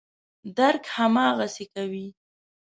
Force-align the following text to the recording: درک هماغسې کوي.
درک 0.57 0.83
هماغسې 0.95 1.65
کوي. 1.73 2.07